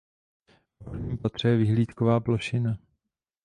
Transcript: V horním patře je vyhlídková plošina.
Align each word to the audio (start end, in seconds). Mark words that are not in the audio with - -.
V 0.81 0.87
horním 0.87 1.17
patře 1.17 1.47
je 1.49 1.57
vyhlídková 1.57 2.19
plošina. 2.19 2.77